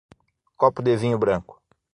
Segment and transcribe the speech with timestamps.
[0.61, 1.53] Copo de vinho branco.